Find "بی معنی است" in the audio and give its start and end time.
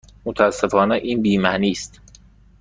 1.21-2.01